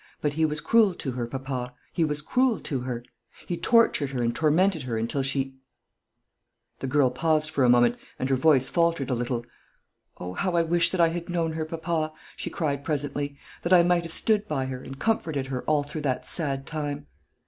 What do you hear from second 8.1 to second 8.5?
and her